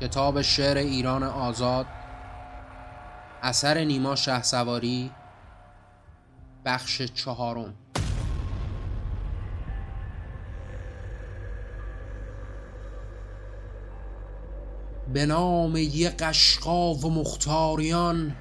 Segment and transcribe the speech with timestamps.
[0.00, 1.86] کتاب شعر ایران آزاد
[3.42, 5.10] اثر نیما شه سواری
[6.64, 7.74] بخش چهارم.
[15.12, 18.36] به نام یه قشقا و مختاریان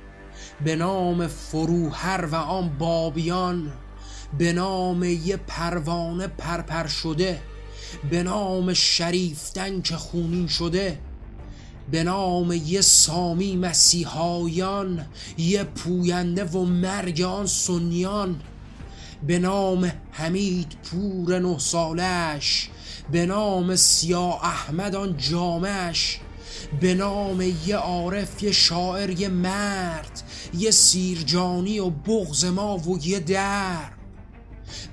[0.63, 3.71] به نام فروهر و آن بابیان
[4.37, 7.41] به نام یه پروانه پرپر شده
[8.09, 10.99] به نام شریفتن که خونین شده
[11.91, 15.05] به نام یه سامی مسیحایان
[15.37, 18.41] یه پوینده و مرگ آن سنیان.
[19.27, 22.69] به نام حمید پور نه سالش
[23.11, 26.19] به نام سیاه احمد آن جامش
[26.81, 30.21] به نام یه عارف یه شاعر یه مرد
[30.57, 33.91] یه سیرجانی و بغز ما و یه در.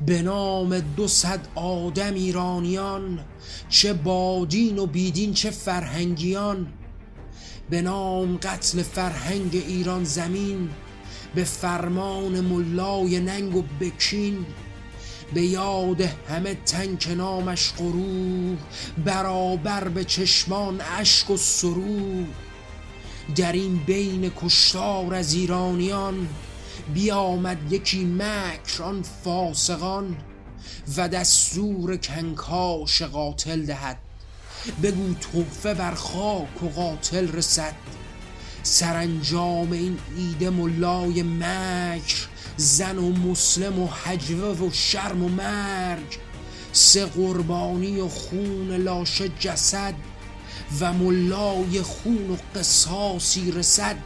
[0.07, 3.19] به نام دو صد آدم ایرانیان
[3.69, 6.67] چه بادین و بیدین چه فرهنگیان.
[7.71, 10.71] به نام قتل فرهنگ ایران زمین
[11.35, 14.47] به فرمان ملای ننگ و بکین
[15.35, 18.57] به یاد همه تن که نامش غرور
[19.05, 22.27] برابر به چشمان اشک و سرور.
[23.37, 26.29] در این بین کشتار از ایرانیان
[26.95, 30.17] بیامد یکی مکر آن فاسقان
[30.97, 34.06] و دستور کنکاش قاتل دهد.
[34.83, 37.75] بگو توفه بر خاک و قاتل رسد.
[38.63, 46.19] سرانجام این ایده ملای مکر زن و مسلم و حجوه و شرم و مرگ.
[46.73, 49.95] سه قربانی و خون لاشه جسد
[50.81, 53.97] و ملای خون و قصاصی رسد.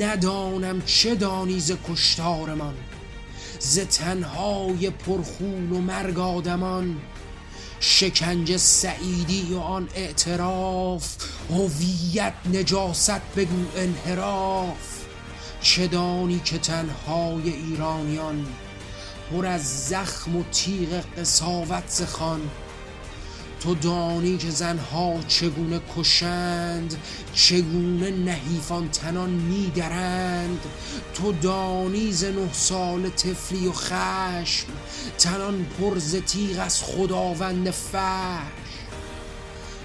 [0.00, 2.74] ندانم چه دانی ز کشتارمان
[3.58, 6.96] ز تنهای پرخون و مرگ آدمان.
[7.80, 11.16] شکنجه سعیدی و آن اعتراف
[11.50, 15.04] هویت نجاست بگو انحراف.
[15.60, 18.46] چه دانی که تنهای ایرانیان
[19.30, 22.40] پر از زخم و تیغ قصاوت زخان
[23.60, 26.96] تو دانی که زنها چگونه کشند
[27.34, 30.60] چگونه نحیفان تنان میدرند
[31.14, 34.66] تو دانی ز نه سال تفلی و خشم
[35.18, 38.40] تنان پر ز تیغ از خداوند فرش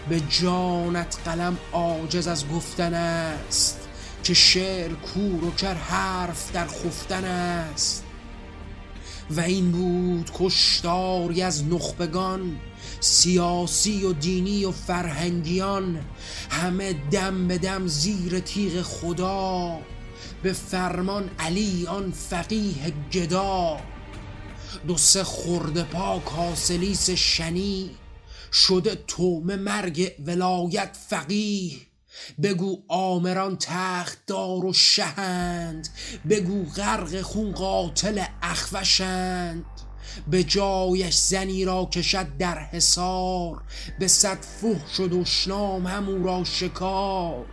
[0.09, 3.79] به جانت قلم عاجز از گفتن است
[4.23, 8.03] که شعر کور و کر حرف در خفتن است.
[9.29, 12.57] و این بود کشتاری از نخبگان
[13.05, 16.05] سیاسی و دینی و فرهنگیان
[16.49, 19.79] همه دم به دم زیر تیغ خدا
[20.43, 23.77] به فرمان علی آن فقیه گدا
[24.87, 27.89] دو سه خورده پا کاسلیس شنی
[28.53, 31.77] شده تومه مرگ ولایت فقیه.
[32.43, 35.89] بگو آمران تخت دار و شهند
[36.29, 39.65] بگو غرق خون قاتل اخوشند.
[40.27, 43.61] به جایش زنی را کشد در حصار
[43.99, 47.45] به صد فحش و دشنام همو را شکار.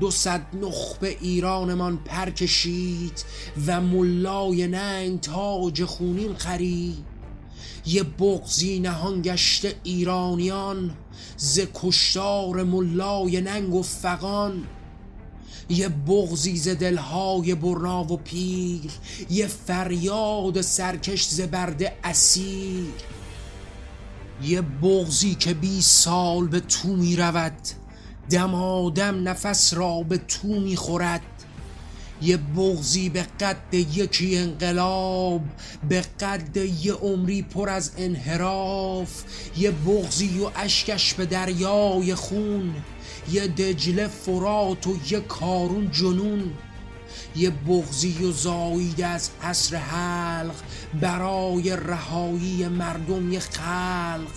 [0.00, 3.24] دو صد نخبه ایرانمان پر کشید
[3.66, 7.04] و ملای ننگ تاج خونین خرید.
[7.86, 10.96] یه بغزی نهان گشته ایرانیان
[11.36, 14.64] ز کشتار ملای ننگ و فقان
[15.68, 18.90] یه بغزی ز دلهای برنا و پیر
[19.30, 21.40] یه فریاد سرکش ز
[22.04, 22.84] اسیر.
[24.42, 27.56] یه بغزی که بی سال به تو می رود
[28.30, 31.20] دمادم نفس را به تو می خورد.
[32.22, 35.40] یه بغزی به قد یکی انقلاب
[35.88, 39.24] به قد یه عمری پر از انحراف.
[39.56, 42.74] یه بغزی و اشکش به دریای خون
[43.32, 46.52] یه دجله فرات و یه کارون جنون.
[47.36, 50.54] یه بغزی و زایید از حسر حلق
[51.00, 54.30] برای رهایی مردم یه خلق.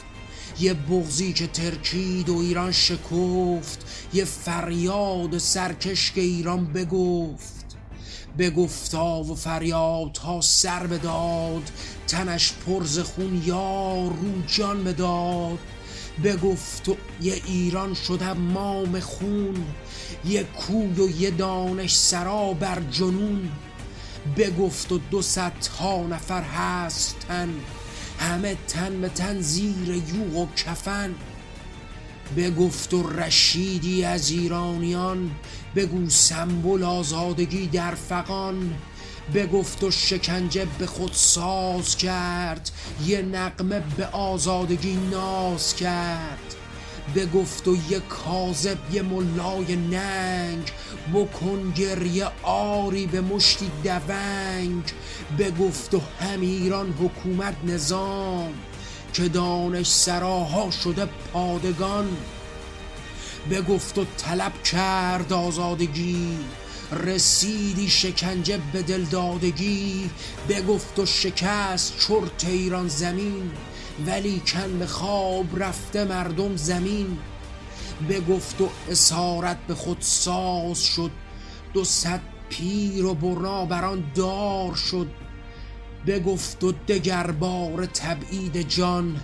[0.59, 4.09] یه بغزی که ترکید و ایران شکفت.
[4.13, 7.57] یه فریاد سرکش که ایران بگفت.
[8.37, 11.71] بگفتا و فریاد تا سر بداد.
[12.07, 15.59] تنش پرز خون یا رو جان بداد.
[16.23, 19.65] بگفت و یه ایران شده مام خون
[20.25, 23.49] یه کوی و یه دانش سرا بر جنون.
[24.37, 25.21] بگفت و دو
[25.79, 27.49] ها نفر هست تن
[28.19, 31.15] همه تن به تن زیر یوغ و کفن.
[32.37, 35.31] بگفت و رشیدی از ایرانیان
[35.75, 38.73] بگو سمبل آزادگی در فقان
[39.35, 42.71] بگفت و شکنجه به خود ساز کرد
[43.05, 46.55] یه نقمه به آزادگی ناز کرد.
[47.15, 50.71] بگفت و یه کاذب یه ملای ننگ
[51.13, 54.83] بکن گریه آری به مشتی دونگ.
[55.39, 58.53] بگفت و هم ایران حکومت نظام
[59.13, 62.17] که دانش سراها شده پادگان.
[63.51, 66.37] بگفت و طلب کرد آزادگی.
[66.91, 70.09] رسیدی شکنجه به دلدادگی
[70.49, 73.51] بگفت و شکست چرت ایران زمین
[74.05, 77.17] ولی کن به خواب رفته مردم زمین.
[78.09, 81.11] بگفت و اسارت به خود ساز شد
[81.73, 85.07] دو صد پیر و برنا بران دار شد.
[86.07, 89.21] بگفت و دگر بار تبعید جان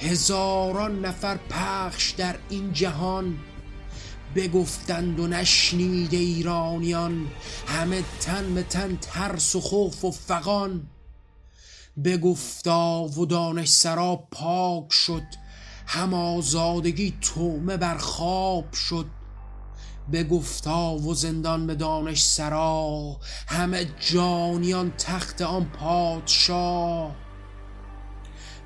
[0.00, 3.38] هزاران نفر پخش در این جهان.
[4.36, 7.26] بگفتند و نشنید ایرانیان
[7.66, 10.88] همه تن به تن ترس و خوف و فقان
[12.04, 15.22] بگفتا و دانش سرا پاک شد
[15.86, 19.06] هم آزادگی تومه بر خواب شد.
[20.12, 27.21] بگفتا و زندان به دانش سرا همه جانیان تخت آن پادشاه.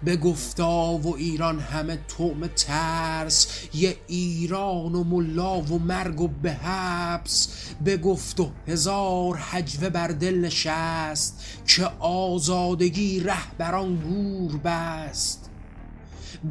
[0.06, 7.48] بگفتا و ایران همه توم ترس یه ایران و ملا و مرگ و به حبس
[7.87, 15.50] بگفت و هزار حجوه بر دل نشست که آزادگی ره بران گور بست.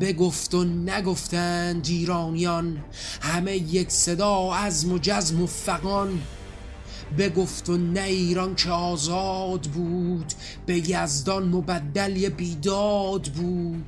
[0.02, 2.84] بگفت و نگفتند ایرانیان
[3.22, 5.00] همه یک صدا از و
[5.42, 6.22] و فقان
[7.18, 10.34] بگفت و نه ایران که آزاد بود
[10.66, 13.86] به یزدان مبدل بیداد بود.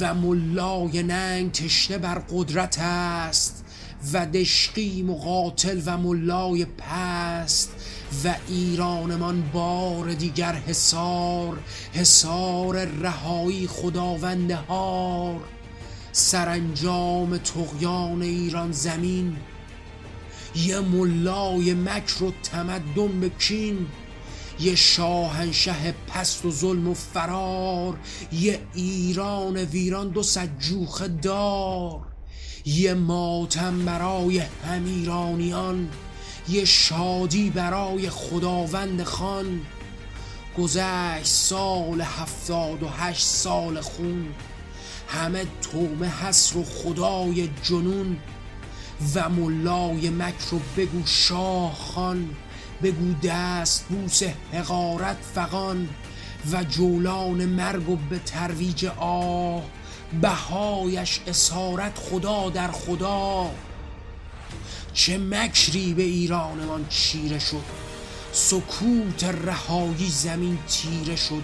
[0.00, 3.64] و ملای ننگ تشنه بر قدرت است
[4.12, 7.70] و دشقی مقاتل و ملای پست
[8.24, 11.58] و ایرانمان بار دیگر حسار
[11.92, 15.40] حسار رهایی خداوند هار
[16.12, 19.36] سرانجام تقیان ایران زمین
[20.56, 23.86] یه ملای مکر و تمدن به کین
[24.60, 27.98] یه شاهنشه پست و ظلم و فرار
[28.32, 32.00] یه ایران ویران دو سجوخ دار
[32.64, 35.88] یه ماتم برای هم ایرانیان
[36.48, 39.60] یه شادی برای خداوند خان.
[40.58, 44.26] گذشت سال هفتاد و هشت سال خون
[45.08, 48.16] همه تومه حسر و خدای جنون.
[49.14, 52.30] و ملای مکر رو بگو شاه خان
[52.82, 54.22] بگو دست بوس
[54.52, 55.88] حقارت فقان
[56.52, 59.62] و جولان مرگ و به ترویج آه
[60.20, 63.50] بهایش اسارت خدا در خدا.
[64.92, 67.64] چه مکری به ایرانمان چیره شد
[68.32, 71.42] سکوت رهایی زمین تیره شد.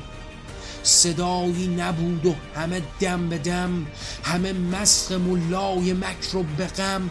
[0.83, 3.87] صدایی نبود و همه دم به دم
[4.25, 7.11] همه مسخ ملای مکر و به غم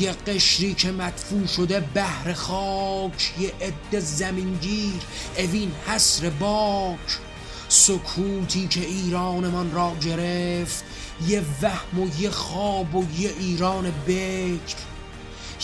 [0.00, 5.02] یه قشری که مدفون شده بهر خاک یه عده زمینگیر
[5.38, 6.98] اوین حسر باک.
[7.68, 10.84] سکوتی که ایرانمان را گرفت
[11.28, 14.76] یه وهم و یه خواب و یه ایران بکر.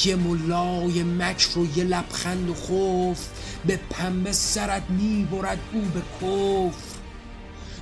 [0.05, 3.19] یه ملای مکر و یه لبخند و خوف
[3.67, 6.92] به پنبه سرت می‌برد او به کفر.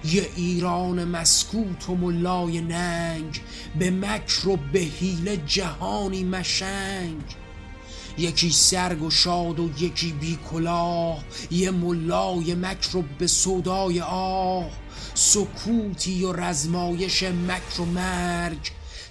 [0.04, 3.40] یه ایران مسکوت و ملای ننگ
[3.78, 7.22] به مکر و به حیله جهانی مشنگ.
[8.18, 14.70] یکی سرگ و شاد و یکی بی کلاه یه ملای مکر و به صدای آه.
[15.14, 18.70] سکوتی و رزمایش مکر و مرگ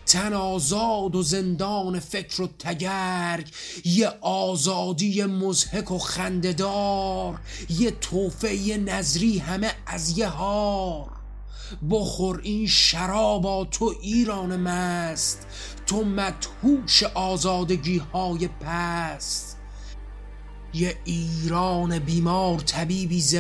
[0.10, 3.48] تن آزاد و زندان فکر و تگرگ
[3.86, 7.40] یه آزادی مزهک و خنددار
[7.70, 11.10] یه توفه نظری همه از یه هار.
[11.90, 15.48] بخور این شرابا تو ایران مست
[15.86, 19.58] تو مدهوش آزادگی های پست.
[20.74, 23.36] یه ایران بیمار طبیبی ز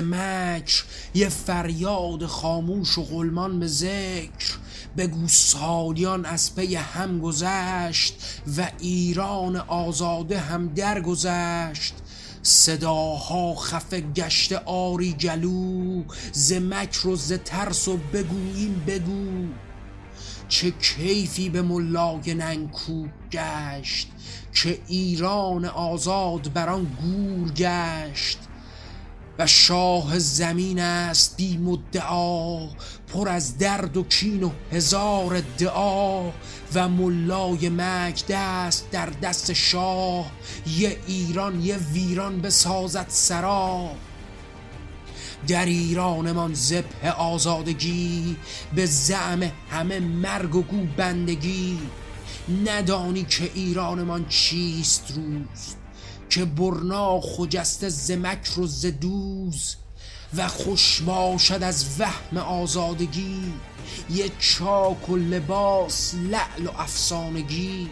[1.14, 4.60] یه فریاد خاموش و غلمان به ذکر.
[4.98, 11.94] بگو سالیان از پی هم گذشت و ایران آزاده هم درگذشت.
[12.42, 19.48] صداها خفه گشته آری جلو ز مکر و ز ترس و بگو این بگو.
[20.50, 24.08] چه کیفی به ملای ننکوب گشت
[24.54, 28.49] که ایران آزاد بران گور گشت.
[29.40, 32.68] و شاه زمین است بی مدعا
[33.14, 36.32] پر از درد و کین و هزار ادعا
[36.74, 40.32] و ملای مک دست در دست شاه
[40.78, 43.90] یه ایران یه ویران بسازد سرا.
[45.48, 48.38] در ایرانمان زبه آزادگی
[48.76, 51.80] به زعم همه مرگ و گو بندگی.
[52.66, 55.79] ندانی که ایرانمان چیست روز.
[56.30, 59.76] که برنا خجسته ز مکر و ز دوز
[60.38, 63.54] و خوش باشد از وهم آزادگی
[64.10, 67.90] یه چاک و لباس لعل و افسانگی.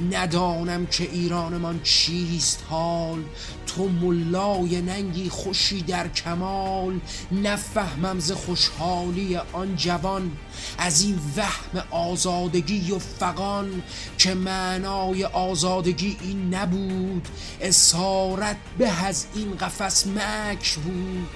[0.00, 3.22] ندانم که ایرانمان چیست حال.
[3.66, 7.00] تو ملای ننگی خوشی در کمال.
[7.32, 10.30] نفهمم ز خوشحالی آن جوان.
[10.78, 13.82] از این وهم آزادگی و فقان
[14.18, 17.28] که معنای آزادگی این نبود.
[17.60, 21.28] اسارت به از این قفس مکر بود.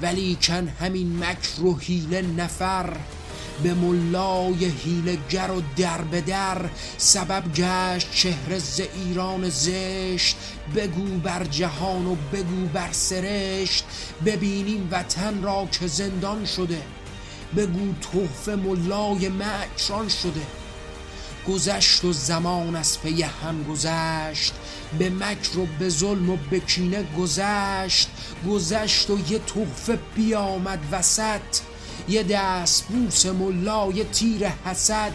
[0.00, 2.96] ولی کن همین مکر و حیله نفر.
[3.62, 10.36] به ملای هیلگر و در به در سبب گشت چهره ز ایران زشت.
[10.76, 13.84] بگو بر جهان و بگو بر سرشت.
[14.26, 16.82] ببینیم وطن را که زندان شده.
[17.56, 20.46] بگو تحفه ملای مکران شده.
[21.48, 24.52] گذشت و زمان از پی هم گذشت.
[24.98, 28.08] به مکر و به ظلم و به کینه گذشت.
[28.48, 31.69] گذشت و یه تحفه بیامد وسط.
[32.10, 35.12] یه دست بوس ملا یه تیر حسد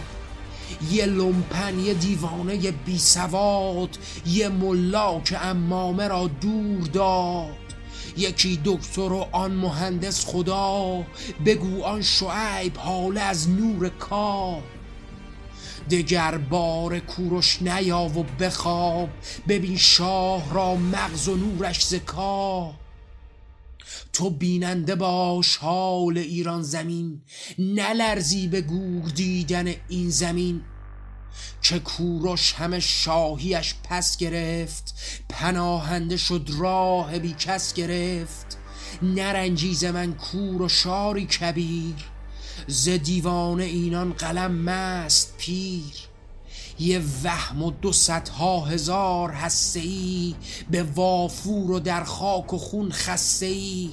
[0.90, 7.66] یه لمپن یه دیوانه یه بی سواد یه ملا که امامه را دور داد.
[8.16, 11.04] یکی دکتر و آن مهندس خدا
[11.46, 14.62] بگو آن شعیب حاله از نور کار
[15.90, 19.08] دگر بار کوروش نیا و بخواب
[19.48, 22.74] ببین شاه را مغز و نورش زکا
[24.16, 27.20] تو بیننده باش حال ایران زمین
[27.58, 30.62] نلرزی به گور دیدن این زمین.
[31.62, 34.94] که کوروش همه شاهیش پس گرفت
[35.28, 38.58] پناهنده شد راه بی کس گرفت.
[39.02, 42.04] نرنجیز من کور و شاری کبیر
[42.66, 45.94] ز دیوان اینان قلم مست پیر.
[46.78, 47.92] یه وهم و دو
[48.38, 50.34] ها هزار هسته ای
[50.70, 53.90] به وافور و در خاک و خون خسته ای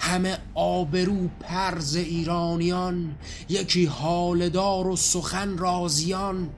[0.00, 3.14] همه آبرو پرز ایرانیان
[3.48, 6.50] یکی حالدار و سخن رازیان.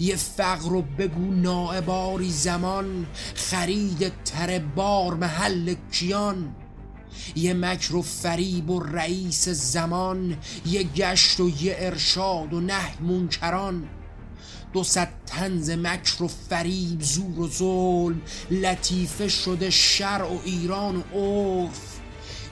[0.00, 6.54] یه فقر و بگو نائباری زمان خرید تر بار محل کیان.
[7.36, 13.88] یه مکر و فریب و رئیس زمان یه گشت و یه ارشاد و نه منکران.
[14.72, 21.02] دو صد تنز مکر و فریب زور و ظلم لطیفه شده شرع و ایران و
[21.18, 21.95] عرف.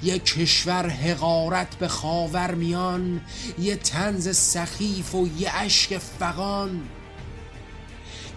[0.05, 3.21] یه کشور حقارت به خاور میان
[3.59, 6.83] یه تنز سخیف و یه اشک فقان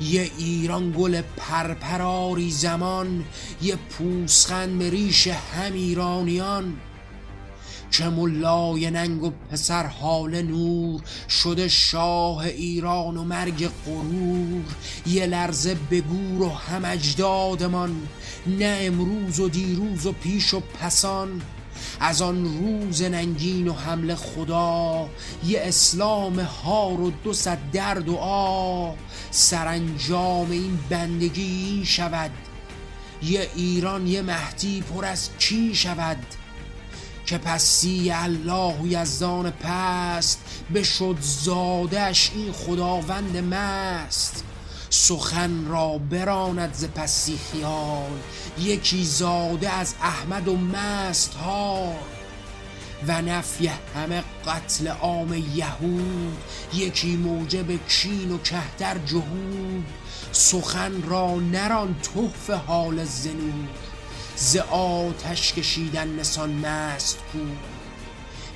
[0.02, 3.26] یه ایران گل پرپراری زمان
[3.62, 6.78] یه پوسخند مریش هم ایرانیان.
[7.92, 14.64] که ملای ننگ و پسر حال نور شده شاه ایران و مرگ غرور.
[15.06, 18.08] یه لرزه به گور و هم اجدادمان
[18.48, 21.42] نه امروز و دیروز و پیش و پسان.
[22.00, 25.10] از آن روز ننگین و حمله خدا
[25.46, 28.93] یه اسلام هار و دو صد درد و آ.
[29.31, 32.31] سرانجام این بندگی شود.
[33.24, 36.17] یه ایران یه مهدی پر از کی شود.
[37.25, 40.39] که پسی الله و یزدان پست
[40.75, 44.43] بشد زادش این خداوند مست.
[44.89, 48.12] سخن را براند ز پسی خیال.
[48.60, 51.94] یکی زاده از احمد و مست ها
[53.08, 56.38] و نفی همه قتل عام یهود.
[56.74, 59.86] یکی موجب کین و کهتر جهود.
[60.32, 63.70] سخن را نران تحف حال زنود.
[64.36, 67.39] ز آتش کشیدن نسان مست کو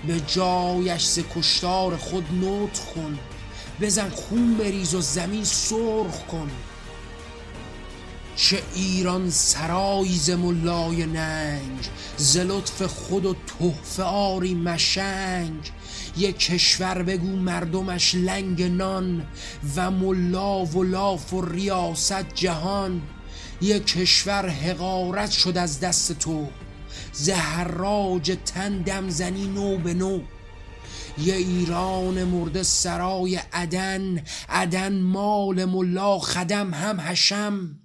[0.07, 3.19] به جایش ز کشتار خود نوت کن.
[3.81, 6.51] بزن خون بریز و زمین سرخ کن.
[8.35, 15.71] چه ایران سرایی ز ملای ننگ ز لطف خود و تحفه آری مشنگ.
[16.17, 19.25] یک کشور بگو مردمش لنگ نان
[19.75, 23.01] و ملا و لاف و ریاست جهان.
[23.61, 26.47] یک کشور حقارت شد از دست تو
[27.13, 30.19] زهراج تن دم زنی نو به نو.
[31.18, 37.77] یه ایران مرده سرای عدن عدن مال ملا خدم هم حشم.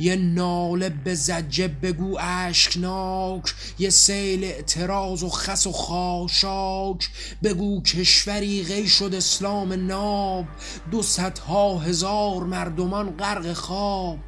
[0.00, 7.08] یه ناله به زجه بگو اشکناک یه سیل اعتراض و خس و خاشاک.
[7.42, 10.44] بگو کشوری غی شد اسلام ناب
[10.90, 11.02] دو
[11.48, 14.18] ها هزار مردمان غرق خواب.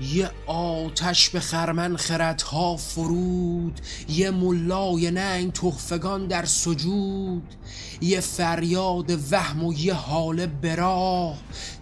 [0.00, 7.54] یه آتش به خرمن خردها فرود یه ملای ننگ تحفگان در سجود
[8.00, 11.38] یه فریاد وهم و یه حال براه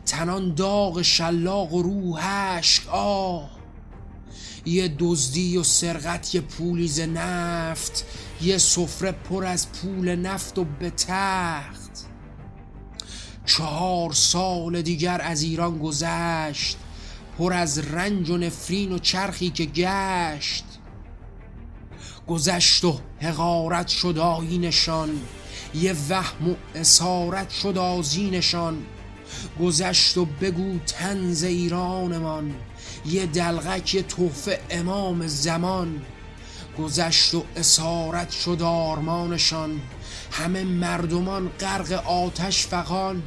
[0.06, 3.50] تنان داغ شلاق و روحشک آه.
[4.64, 8.04] یه دزدی و سرقت یه پولیز نفت
[8.42, 12.06] یه سفره پر از پول نفت و به تخت.
[13.46, 16.76] چهار سال دیگر از ایران گذشت
[17.38, 20.64] پر از رنج و نفرین و چرخی که گشت.
[22.26, 25.10] گذشت و حقارت شد آینشان
[25.74, 28.82] یه وهم و اسارت شد آزینشان.
[29.60, 32.54] گذشت و بگو تنز ایرانمان
[33.06, 36.00] یه دلغک یه تحفه امام زمان.
[36.78, 39.80] گذشت و اسارت شد آرمانشان
[40.32, 43.22] همه مردمان غرق آتش فقان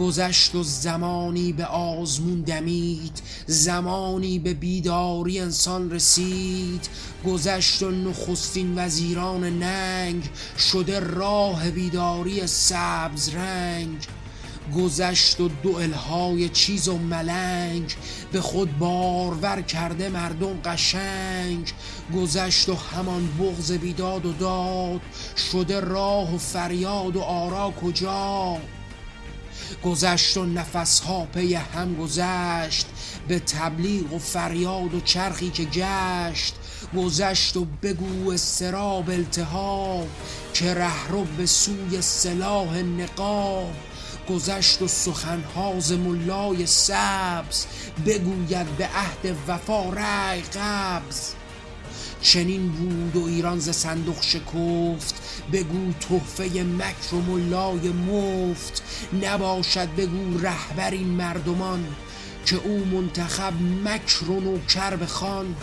[0.00, 6.88] گذشت و زمانی به آزمون دمید زمانی به بیداری انسان رسید.
[7.26, 14.06] گذشت و نخستین وزیران ننگ شده راه بیداری سبز رنگ.
[14.76, 17.96] گذشت و دو الهای چیز و ملنگ
[18.32, 21.72] به خود بارور کرده مردم قشنگ.
[22.16, 25.00] گذشت و همان بغز بیداد و داد
[25.52, 28.56] شده راه و فریاد و آرا کجا؟
[29.84, 32.86] گذشت و نفسها پی هم گذشت.
[33.28, 36.54] به تبلیغ و فریاد و چرخی که گشت
[36.96, 40.08] گذشت و بگو استراب التهاب
[40.54, 43.74] که رهرو به سوی سلاح نقاب.
[44.30, 47.66] گذشت و سخنها ز ملای سبز
[48.06, 51.39] بگوید به عهد وفا رأی قبض.
[52.22, 55.14] چنین بود و ایران ز صندوق شکفت.
[55.52, 58.82] بگو تحفه مکر و ملای مفت.
[59.22, 61.86] نباشد بگو رهبر این مردمان
[62.46, 63.52] که او منتخب
[63.84, 65.56] مکر و نوکر بخوان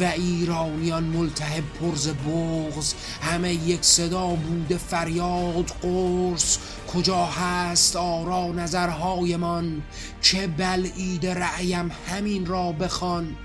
[0.00, 6.58] و ایرانیان ملتهب پرز بغز همه یک صدا بوده فریاد قرص.
[6.94, 9.82] کجا هست آرا نظرهایمان؟
[10.22, 13.36] که بلعید رأیم همین را بخوان؟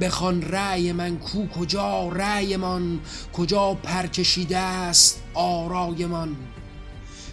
[0.00, 3.00] بخوان رأی من کو کجا رأیمان؟
[3.32, 6.36] کجا پرکشیده است آرایمان؟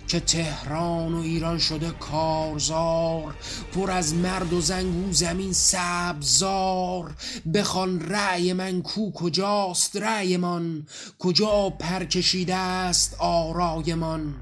[0.07, 3.35] که تهران و ایران شده کارزار
[3.73, 7.15] پر از مرد و زنگ و زمین سبزار.
[7.53, 10.87] بخوان رأی من کو کجاست رأیمان؟
[11.19, 14.35] کجا پرکشیده است آرایمان؟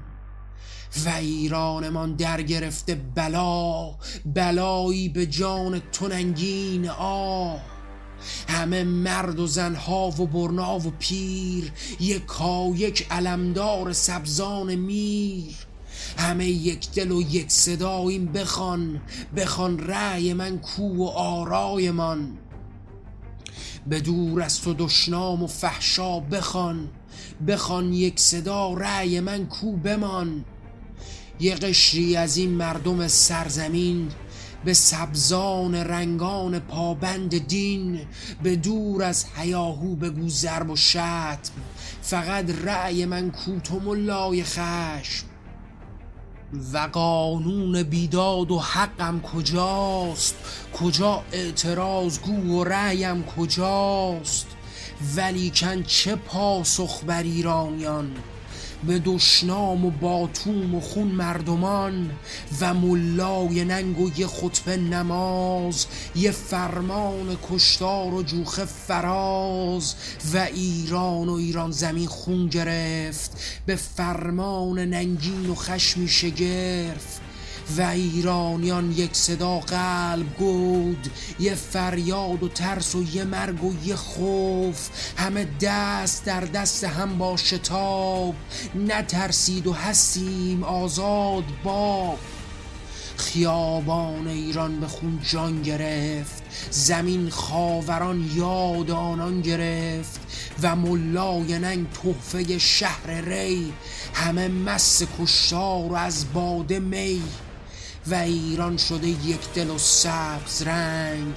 [1.04, 3.90] و ایرانمان در گرفته بلا
[4.24, 7.77] بلایی به جان تننگین آه.
[8.48, 15.54] همه مرد و زنها و برنا و پیر یکا یک علمدار سبزان میر.
[16.18, 19.00] همه یک دل و یک صدا این بخوان
[19.36, 22.28] بخوان رأی من کو و آرای من.
[23.86, 26.88] به دور است و دشنام و فحشا بخوان
[27.48, 30.44] بخوان یک صدا رأی من کو بمان.
[31.40, 34.08] یه قشری از این مردم سرزمین
[34.64, 38.00] به سبزان رنگان پابند دین
[38.42, 41.38] به دور از هیاهو بگو ضرب و شتم.
[42.02, 45.26] فقط رأی من کوت و ملای خشم.
[46.72, 50.34] و قانون بیداد و حقم کجاست؟
[50.80, 54.46] کجا اعتراض گو و رأیم کجاست؟
[55.16, 58.10] ولیکن چه پاسخ بر ایرانیان؟
[58.86, 62.10] به دشنام و باتوم و خون مردمان
[62.60, 65.86] و ملای ننگ و یه خطبه نماز
[66.16, 69.94] یه فرمان کشتار و جوخه فراز
[70.34, 73.30] و ایران و ایران زمین خون گرفت
[73.66, 77.20] به فرمان ننگین و خشمی شگرف.
[77.76, 83.96] و ایرانیان یک صدا قلب گود یه فریاد و ترس و یه مرگ و یه
[83.96, 84.88] خوف.
[85.16, 88.34] همه دست در دست هم با شتاب
[88.74, 92.18] نترسید و هستیم آزاد باب
[93.16, 100.20] خیابان ایران به خون جان گرفت زمین خاوران یاد آنان گرفت
[100.62, 103.72] و ملای ننگ تحفه شهر ری.
[104.14, 107.22] همه مس کشتار و از باده می.
[108.10, 111.34] و ایران شده یک دل و سبز رنگ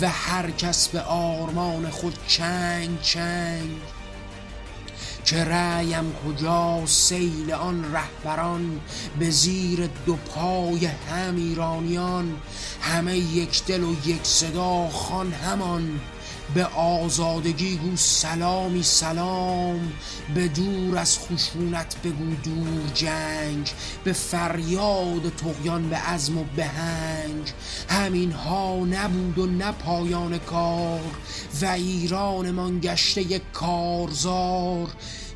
[0.00, 3.80] و هر کس به آرمان خود چنگ چنگ
[5.24, 8.80] که رأیم کجا سیل آن رهبران
[9.18, 12.36] به زیر دو پای هم ایرانیان
[12.80, 16.00] همه یک دل و یک صدا خان همان
[16.54, 19.92] به آزادگی گو سلامی سلام
[20.34, 23.70] به دور از خشونت بگو دور جنگ
[24.04, 27.52] به فریاد تقیان به عزم و به هنگ.
[27.88, 31.00] همین ها نبود و نه کار
[31.62, 34.88] و ایرانمان گشته یک کارزار.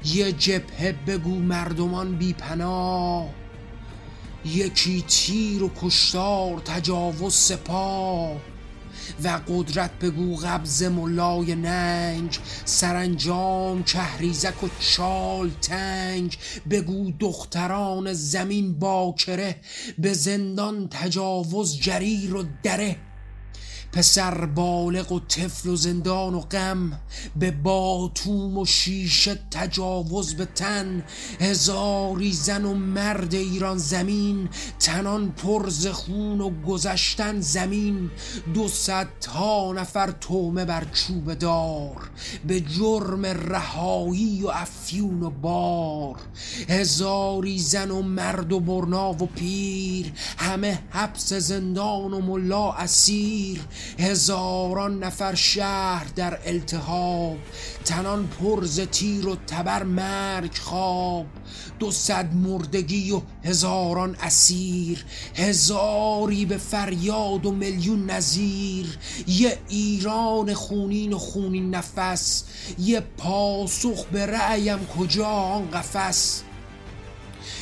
[0.05, 3.29] یه جبهه بگو مردمان بی پناه
[4.44, 8.54] یکی تیر و کشتار تجاوز سپاه.
[9.25, 16.37] و قدرت بگو قبض ملای ننگ سرانجام کهریزک و چال تنگ.
[16.71, 19.57] بگو دختران زمین باکره
[19.99, 22.97] به زندان تجاوز جریر و دره.
[23.95, 27.01] پسر بالغ و طفل و زندان و غم
[27.37, 31.05] به باتوم و شیشه تجاوز به تن
[31.41, 38.11] هزاری زن و مرد ایران زمین تنان پرز خون و گذشتن زمین
[38.55, 38.69] دو
[39.35, 42.11] ها نفر تومه بر چوب دار
[42.47, 46.17] به جرم رهایی و افیون و بار
[46.69, 53.61] هزاری زن و مرد و برنا و پیر همه حبس زندان و ملا اسیر
[53.99, 57.38] هزاران نفر شهر در التهاب
[57.85, 61.27] تنان پرز تیر و تبر مرگ خواب.
[61.79, 65.05] دو صد مردگی و هزاران اسیر
[65.37, 68.99] هزاری به فریاد و میلیون نظیر.
[69.27, 72.44] یه ایران خونین و خونین نفس
[72.79, 76.42] یه پاسخ به رأیم کجا آن قفس؟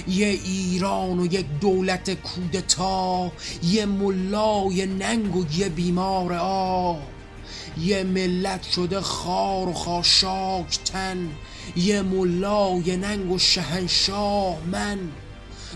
[0.08, 6.94] یه ایران و یک دولت کودتا یه ملای ننگ و یه بیمار آ.
[7.80, 11.28] یه ملت شده خار و خاشاک تن
[11.76, 14.98] یه ملای ننگ و شهنشاه من.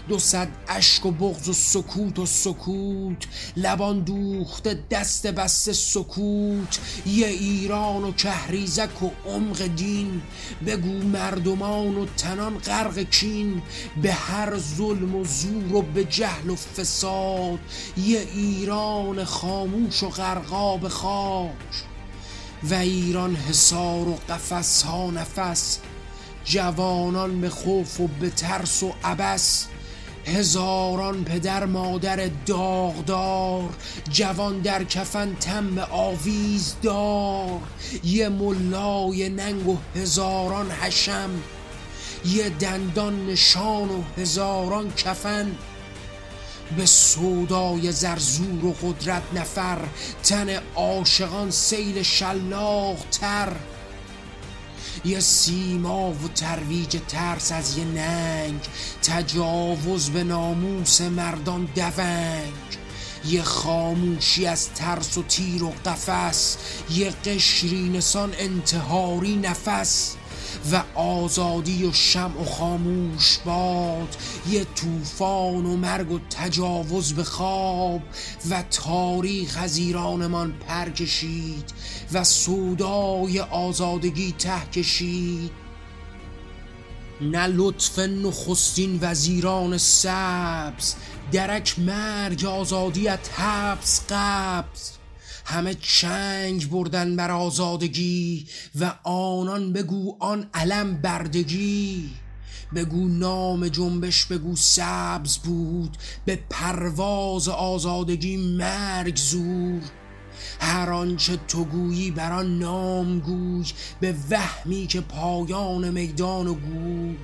[0.09, 3.27] دو صد اشک و بغض و سکوت و سکوت.
[3.57, 6.79] لبان دوخته دست بسته سکوت.
[7.07, 10.23] یه ایران و کهریزک و عمق دین.
[10.67, 13.63] بگو مردمان و تنان غرق کین.
[14.03, 17.59] به هر ظلم و زور و به جهل و فساد.
[17.97, 21.87] یه ایران خاموش و غرقاب خاک.
[22.71, 25.79] و ایران حصار و قفس ها نفس.
[26.45, 29.67] جوانان به خوف و به ترس و عبس.
[30.27, 33.69] هزاران پدر مادر داغدار
[34.11, 37.61] جوان در کفن تم آویز دار.
[38.05, 41.31] یه ملای ننگ و هزاران حشم
[42.25, 45.53] یه دندان نشان و هزاران کفن.
[46.77, 49.79] به سودای زرزور و قدرت نفر
[50.23, 53.53] تن عاشقان سیل شلاق تر
[55.05, 58.61] یه سیما و ترویج ترس از یه ننگ
[59.03, 62.53] تجاوز به ناموس مردان دونگ.
[63.25, 66.57] یه خاموشی از ترس و تیر و قفس
[66.91, 70.17] یه قشری نسان انتحاری نفس.
[70.73, 74.17] و آزادی و شمع و خاموش باد.
[74.51, 78.03] یه طوفان و مرگ و تجاوز به خواب
[78.51, 81.73] و تاریخ از ایرانمان پر کشید
[82.13, 85.51] و سودای آزادگی ته کشید.
[87.21, 90.95] نه لطف نخستین وزیران سبز
[91.33, 94.96] درک مرگ آزادیت حبس قبض.
[95.49, 98.47] همه چنگ بردن بر آزادگی
[98.81, 102.11] و آنان بگو آن علم بردگی.
[102.75, 109.83] بگو نام جنبش بگو سبز بود به پرواز آزادگی مرگ زور.
[110.61, 113.67] هر آنچه تو گویی بر آن نام گوی
[114.01, 117.17] به وهمی که پایان میدان و گوی.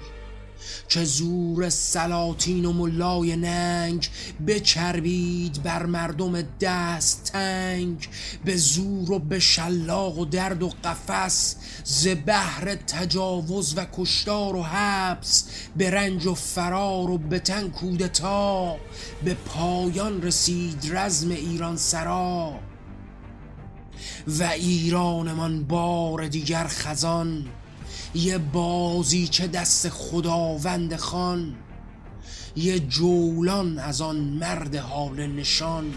[0.88, 4.08] که زور سلاطین و ملای ننگ
[4.46, 8.08] بچربید بر مردم دست تنگ
[8.44, 14.62] به زور و به شلاق و درد و قفس ز بهر تجاوز و کشتار و
[14.62, 15.44] حبس
[15.76, 18.76] به رنج و فرار و به تن کودتا
[19.24, 22.58] به پایان رسید رزم ایران سرا.
[24.26, 27.44] و ایرانمان بار دیگر خزان
[28.14, 31.54] یه بازی چه دست خداوند خان
[32.56, 35.94] یه جولان از آن مرد حال نشان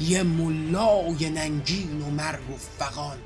[0.00, 3.18] یه ملای ننگین و مرگ و فقان